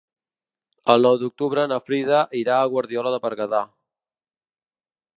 [0.93, 3.65] El nou d'octubre na Frida irà a Guardiola de Berguedà.